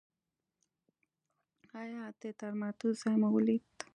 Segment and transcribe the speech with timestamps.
[1.81, 3.65] ایا د درملتون ځای مو ولید؟